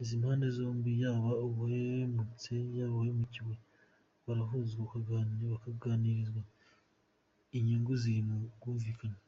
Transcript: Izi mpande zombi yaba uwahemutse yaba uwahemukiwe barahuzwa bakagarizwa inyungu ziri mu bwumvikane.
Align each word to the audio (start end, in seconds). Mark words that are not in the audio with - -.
Izi 0.00 0.14
mpande 0.20 0.46
zombi 0.56 0.90
yaba 1.02 1.30
uwahemutse 1.46 2.52
yaba 2.76 2.94
uwahemukiwe 2.96 3.54
barahuzwa 4.24 4.82
bakagarizwa 5.50 6.40
inyungu 7.58 7.92
ziri 8.02 8.22
mu 8.28 8.36
bwumvikane. 8.54 9.20